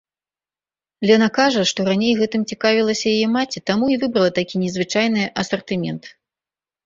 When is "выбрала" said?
4.03-4.31